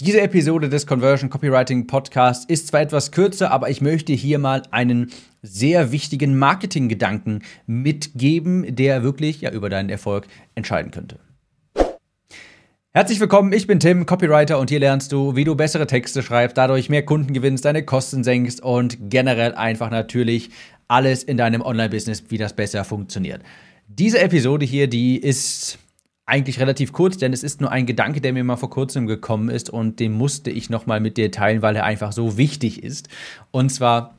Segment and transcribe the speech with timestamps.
[0.00, 4.62] Diese Episode des Conversion Copywriting Podcasts ist zwar etwas kürzer, aber ich möchte hier mal
[4.72, 10.26] einen sehr wichtigen Marketinggedanken mitgeben, der wirklich ja über deinen Erfolg
[10.56, 11.20] entscheiden könnte.
[12.90, 16.58] Herzlich willkommen, ich bin Tim, Copywriter und hier lernst du, wie du bessere Texte schreibst,
[16.58, 20.50] dadurch mehr Kunden gewinnst, deine Kosten senkst und generell einfach natürlich
[20.88, 23.42] alles in deinem Online-Business, wie das besser funktioniert.
[23.86, 25.78] Diese Episode hier, die ist
[26.26, 29.50] eigentlich relativ kurz, denn es ist nur ein Gedanke, der mir mal vor kurzem gekommen
[29.50, 33.08] ist und den musste ich nochmal mit dir teilen, weil er einfach so wichtig ist.
[33.50, 34.16] Und zwar,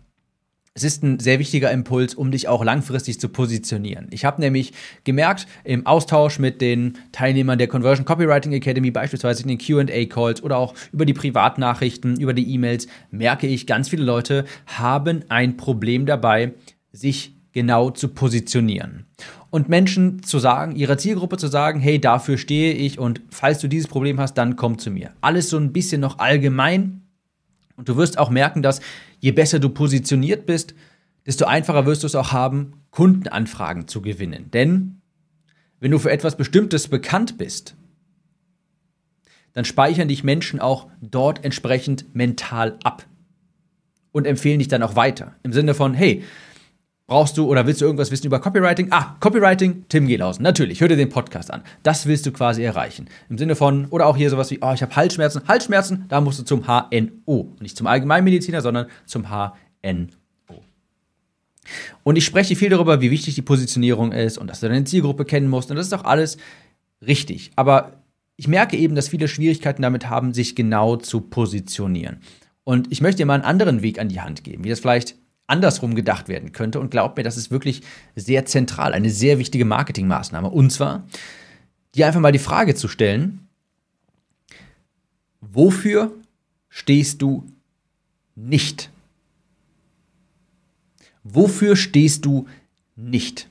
[0.75, 4.07] es ist ein sehr wichtiger Impuls, um dich auch langfristig zu positionieren.
[4.11, 4.73] Ich habe nämlich
[5.03, 10.57] gemerkt, im Austausch mit den Teilnehmern der Conversion Copywriting Academy, beispielsweise in den QA-Calls oder
[10.57, 16.05] auch über die Privatnachrichten, über die E-Mails, merke ich, ganz viele Leute haben ein Problem
[16.05, 16.53] dabei,
[16.91, 19.05] sich genau zu positionieren
[19.49, 23.69] und Menschen zu sagen, ihrer Zielgruppe zu sagen, hey, dafür stehe ich und falls du
[23.69, 25.13] dieses Problem hast, dann komm zu mir.
[25.21, 27.01] Alles so ein bisschen noch allgemein
[27.77, 28.81] und du wirst auch merken, dass
[29.21, 30.75] je besser du positioniert bist,
[31.25, 34.51] desto einfacher wirst du es auch haben, Kundenanfragen zu gewinnen.
[34.51, 34.99] Denn
[35.79, 37.75] wenn du für etwas Bestimmtes bekannt bist,
[39.53, 43.05] dann speichern dich Menschen auch dort entsprechend mental ab
[44.11, 45.35] und empfehlen dich dann auch weiter.
[45.43, 46.21] Im Sinne von, hey,
[47.07, 48.87] Brauchst du oder willst du irgendwas wissen über Copywriting?
[48.89, 50.41] Ah, Copywriting, Tim Gehlhausen.
[50.41, 51.61] Natürlich, hör dir den Podcast an.
[51.83, 53.07] Das willst du quasi erreichen.
[53.29, 55.47] Im Sinne von, oder auch hier sowas wie, oh, ich habe Halsschmerzen.
[55.47, 57.53] Halsschmerzen, da musst du zum HNO.
[57.59, 60.07] Nicht zum Allgemeinmediziner, sondern zum HNO.
[62.03, 65.25] Und ich spreche viel darüber, wie wichtig die Positionierung ist und dass du deine Zielgruppe
[65.25, 65.69] kennen musst.
[65.69, 66.37] Und das ist auch alles
[67.05, 67.51] richtig.
[67.55, 68.01] Aber
[68.35, 72.17] ich merke eben, dass viele Schwierigkeiten damit haben, sich genau zu positionieren.
[72.63, 75.15] Und ich möchte dir mal einen anderen Weg an die Hand geben, wie das vielleicht
[75.47, 76.79] andersrum gedacht werden könnte.
[76.79, 77.81] Und glaubt mir, das ist wirklich
[78.15, 80.49] sehr zentral, eine sehr wichtige Marketingmaßnahme.
[80.49, 81.05] Und zwar,
[81.93, 83.47] dir einfach mal die Frage zu stellen,
[85.41, 86.11] wofür
[86.69, 87.45] stehst du
[88.35, 88.89] nicht?
[91.23, 92.47] Wofür stehst du
[92.95, 93.47] nicht?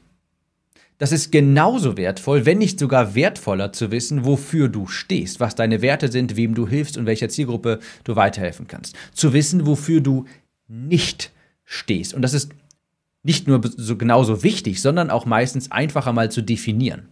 [0.98, 5.82] Das ist genauso wertvoll, wenn nicht sogar wertvoller zu wissen, wofür du stehst, was deine
[5.82, 8.94] Werte sind, wem du hilfst und welcher Zielgruppe du weiterhelfen kannst.
[9.12, 10.26] Zu wissen, wofür du
[10.68, 11.32] nicht
[11.64, 12.14] stehst.
[12.14, 12.52] Und das ist
[13.22, 17.08] nicht nur so genauso wichtig, sondern auch meistens einfacher mal zu definieren.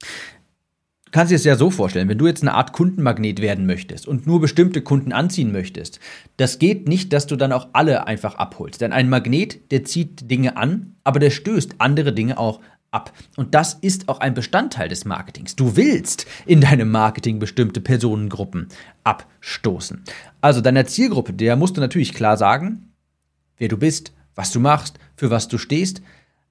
[0.00, 4.06] Du kannst dir es ja so vorstellen, wenn du jetzt eine Art Kundenmagnet werden möchtest
[4.06, 6.00] und nur bestimmte Kunden anziehen möchtest,
[6.36, 8.82] das geht nicht, dass du dann auch alle einfach abholst.
[8.82, 12.60] Denn ein Magnet, der zieht Dinge an, aber der stößt andere Dinge auch
[12.90, 13.12] ab.
[13.36, 15.56] Und das ist auch ein Bestandteil des Marketings.
[15.56, 18.68] Du willst in deinem Marketing bestimmte Personengruppen
[19.04, 20.04] abstoßen.
[20.42, 22.87] Also deiner Zielgruppe, der musst du natürlich klar sagen,
[23.58, 26.02] wer du bist, was du machst, für was du stehst,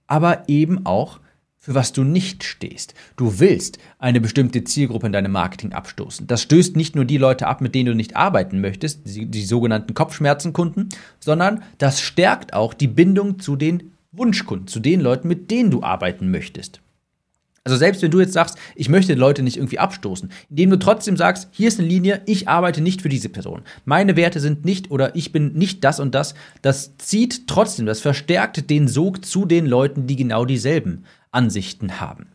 [0.08, 1.20] aber eben auch
[1.68, 2.94] für was du nicht stehst.
[3.18, 6.26] Du willst eine bestimmte Zielgruppe in deinem Marketing abstoßen.
[6.26, 9.44] Das stößt nicht nur die Leute ab, mit denen du nicht arbeiten möchtest, die, die
[9.44, 10.88] sogenannten Kopfschmerzenkunden,
[11.20, 15.84] sondern das stärkt auch die Bindung zu den Wunschkunden, zu den Leuten, mit denen du
[15.84, 16.80] arbeiten möchtest.
[17.68, 21.18] Also selbst wenn du jetzt sagst, ich möchte Leute nicht irgendwie abstoßen, indem du trotzdem
[21.18, 23.64] sagst, hier ist eine Linie, ich arbeite nicht für diese Person.
[23.84, 28.00] Meine Werte sind nicht oder ich bin nicht das und das, das zieht trotzdem, das
[28.00, 32.28] verstärkt den Sog zu den Leuten, die genau dieselben Ansichten haben.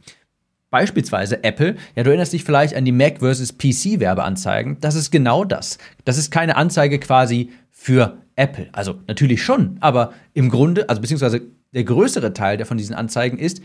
[0.68, 5.10] Beispielsweise Apple, ja, du erinnerst dich vielleicht an die Mac versus PC Werbeanzeigen, das ist
[5.10, 5.78] genau das.
[6.04, 8.68] Das ist keine Anzeige quasi für Apple.
[8.72, 11.40] Also natürlich schon, aber im Grunde, also beziehungsweise
[11.72, 13.62] der größere Teil der von diesen Anzeigen ist,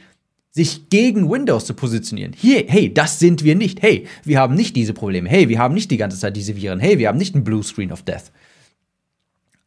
[0.58, 2.34] sich gegen Windows zu positionieren.
[2.36, 3.84] Hier, hey, das sind wir nicht.
[3.84, 5.30] Hey, wir haben nicht diese Probleme.
[5.30, 6.80] Hey, wir haben nicht die ganze Zeit diese Viren.
[6.80, 8.32] Hey, wir haben nicht einen Blue Screen of Death.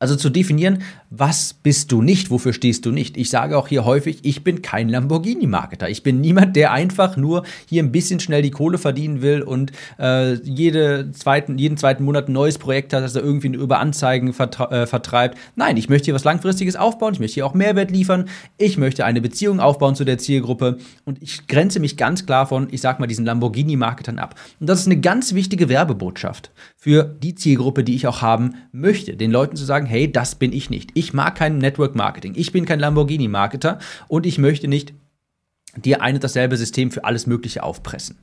[0.02, 0.78] Also zu definieren,
[1.10, 3.18] was bist du nicht, wofür stehst du nicht.
[3.18, 5.90] Ich sage auch hier häufig, ich bin kein Lamborghini-Marketer.
[5.90, 9.72] Ich bin niemand, der einfach nur hier ein bisschen schnell die Kohle verdienen will und
[9.98, 14.28] äh, jede zweiten, jeden zweiten Monat ein neues Projekt hat, das er irgendwie über Anzeigen
[14.30, 15.36] äh, vertreibt.
[15.54, 18.24] Nein, ich möchte hier was Langfristiges aufbauen, ich möchte hier auch Mehrwert liefern,
[18.56, 22.68] ich möchte eine Beziehung aufbauen zu der Zielgruppe und ich grenze mich ganz klar von,
[22.70, 24.34] ich sag mal, diesen Lamborghini-Marketern ab.
[24.60, 29.14] Und das ist eine ganz wichtige Werbebotschaft für die Zielgruppe, die ich auch haben möchte.
[29.14, 30.90] Den Leuten zu sagen, hey, das bin ich nicht.
[30.94, 32.34] Ich mag kein Network Marketing.
[32.36, 33.78] Ich bin kein Lamborghini-Marketer
[34.08, 34.94] und ich möchte nicht
[35.76, 38.18] dir ein und dasselbe System für alles Mögliche aufpressen.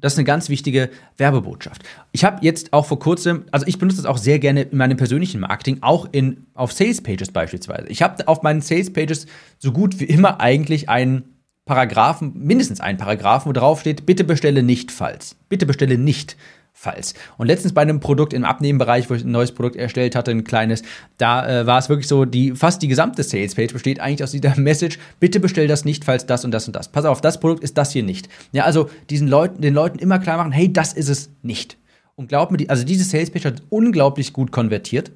[0.00, 0.88] Das ist eine ganz wichtige
[1.18, 1.82] Werbebotschaft.
[2.12, 4.96] Ich habe jetzt auch vor kurzem, also ich benutze das auch sehr gerne in meinem
[4.96, 7.86] persönlichen Marketing, auch in, auf Sales Pages beispielsweise.
[7.88, 9.26] Ich habe auf meinen Sales Pages
[9.58, 11.24] so gut wie immer eigentlich einen
[11.66, 15.36] Paragraphen, mindestens einen Paragraphen, wo drauf steht, bitte bestelle nicht falls.
[15.48, 16.36] Bitte bestelle nicht
[16.72, 17.14] falls.
[17.36, 20.44] Und letztens bei einem Produkt im Abnehmenbereich, wo ich ein neues Produkt erstellt hatte, ein
[20.44, 20.82] kleines,
[21.18, 24.54] da äh, war es wirklich so, die fast die gesamte Salespage besteht eigentlich aus dieser
[24.60, 26.90] Message, bitte bestell das nicht, falls das und das und das.
[26.90, 28.28] Pass auf, das Produkt ist das hier nicht.
[28.52, 31.76] Ja, also diesen Leuten, den Leuten immer klar machen, hey, das ist es nicht.
[32.16, 35.12] Und glaub mir, also diese Sales Page hat unglaublich gut konvertiert.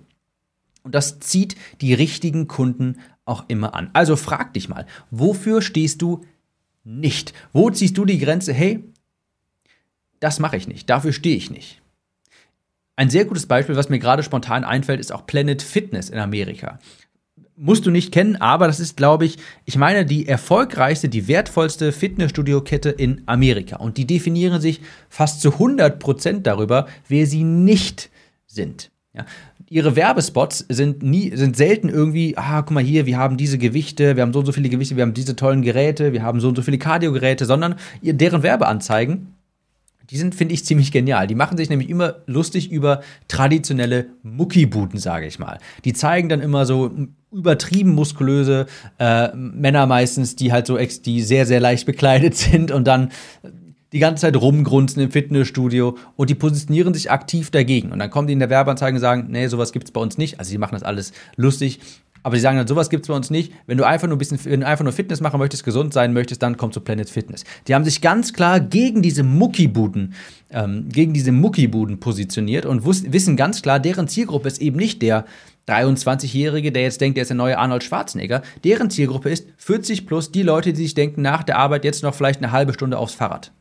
[0.82, 3.90] Und das zieht die richtigen Kunden auch immer an.
[3.94, 6.24] Also frag dich mal, wofür stehst du
[6.84, 7.32] nicht?
[7.52, 8.52] Wo ziehst du die Grenze?
[8.52, 8.84] Hey,
[10.24, 11.82] das mache ich nicht, dafür stehe ich nicht.
[12.96, 16.78] Ein sehr gutes Beispiel, was mir gerade spontan einfällt, ist auch Planet Fitness in Amerika.
[17.56, 19.36] Musst du nicht kennen, aber das ist, glaube ich,
[19.66, 23.76] ich meine, die erfolgreichste, die wertvollste Fitnessstudio-Kette in Amerika.
[23.76, 24.80] Und die definieren sich
[25.10, 28.08] fast zu 100% darüber, wer sie nicht
[28.46, 28.90] sind.
[29.12, 29.26] Ja,
[29.68, 34.16] ihre Werbespots sind nie, sind selten irgendwie, ah, guck mal hier, wir haben diese Gewichte,
[34.16, 36.48] wir haben so und so viele Gewichte, wir haben diese tollen Geräte, wir haben so
[36.48, 39.33] und so viele Kardiogeräte, sondern deren Werbeanzeigen,
[40.10, 41.26] die sind, finde ich, ziemlich genial.
[41.26, 45.58] Die machen sich nämlich immer lustig über traditionelle Muckibuden, sage ich mal.
[45.84, 46.90] Die zeigen dann immer so
[47.32, 48.66] übertrieben muskulöse
[48.98, 53.10] äh, Männer meistens, die halt so, ex die sehr, sehr leicht bekleidet sind und dann
[53.92, 57.92] die ganze Zeit rumgrunzen im Fitnessstudio und die positionieren sich aktiv dagegen.
[57.92, 60.18] Und dann kommen die in der Werbeanzeige und sagen, nee, sowas gibt es bei uns
[60.18, 60.40] nicht.
[60.40, 61.78] Also die machen das alles lustig.
[62.24, 63.52] Aber sie sagen dann, sowas gibt es bei uns nicht.
[63.66, 66.14] Wenn du einfach nur ein bisschen, wenn du einfach nur Fitness machen möchtest, gesund sein
[66.14, 67.44] möchtest, dann komm zu Planet Fitness.
[67.68, 70.14] Die haben sich ganz klar gegen diese Muckibuden,
[70.50, 75.26] ähm, gegen diese Muckibuden positioniert und wissen ganz klar, deren Zielgruppe ist eben nicht der
[75.68, 78.40] 23-Jährige, der jetzt denkt, er ist der neue Arnold Schwarzenegger.
[78.64, 82.14] Deren Zielgruppe ist 40 plus die Leute, die sich denken, nach der Arbeit jetzt noch
[82.14, 83.52] vielleicht eine halbe Stunde aufs Fahrrad.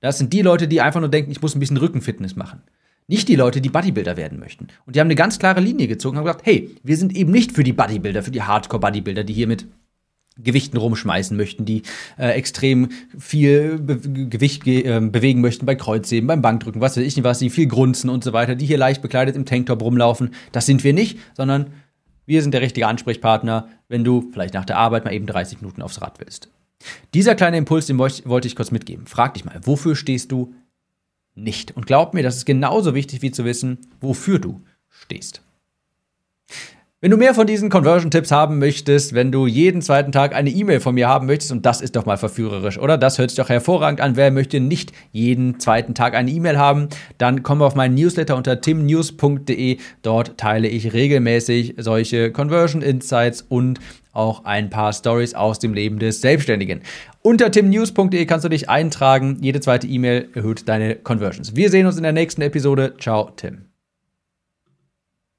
[0.00, 2.62] Das sind die Leute, die einfach nur denken, ich muss ein bisschen Rückenfitness machen.
[3.08, 4.66] Nicht die Leute, die Bodybuilder werden möchten.
[4.84, 7.30] Und die haben eine ganz klare Linie gezogen und haben gesagt, hey, wir sind eben
[7.30, 9.66] nicht für die Bodybuilder, für die Hardcore-Bodybuilder, die hier mit
[10.38, 11.82] Gewichten rumschmeißen möchten, die
[12.18, 13.98] äh, extrem viel Be
[14.28, 17.66] Gewicht äh, bewegen möchten bei Kreuzheben, beim Bankdrücken, was weiß ich nicht was, die viel
[17.66, 20.34] grunzen und so weiter, die hier leicht bekleidet im Tanktop rumlaufen.
[20.52, 21.72] Das sind wir nicht, sondern
[22.26, 25.80] wir sind der richtige Ansprechpartner, wenn du vielleicht nach der Arbeit mal eben 30 Minuten
[25.80, 26.50] aufs Rad willst.
[27.14, 29.06] Dieser kleine Impuls, den wollte ich kurz mitgeben.
[29.06, 30.52] Frag dich mal, wofür stehst du
[31.36, 31.76] nicht?
[31.76, 35.42] Und glaub mir, das ist genauso wichtig wie zu wissen, wofür du stehst.
[37.02, 40.80] Wenn du mehr von diesen Conversion-Tipps haben möchtest, wenn du jeden zweiten Tag eine E-Mail
[40.80, 42.96] von mir haben möchtest, und das ist doch mal verführerisch, oder?
[42.96, 44.16] Das hört sich doch hervorragend an.
[44.16, 46.88] Wer möchte nicht jeden zweiten Tag eine E-Mail haben?
[47.18, 49.76] Dann komm auf meinen Newsletter unter timnews.de.
[50.00, 53.78] Dort teile ich regelmäßig solche Conversion-Insights und
[54.14, 56.80] auch ein paar Stories aus dem Leben des Selbstständigen.
[57.20, 59.36] Unter timnews.de kannst du dich eintragen.
[59.42, 61.54] Jede zweite E-Mail erhöht deine Conversions.
[61.54, 62.94] Wir sehen uns in der nächsten Episode.
[62.98, 63.66] Ciao, Tim.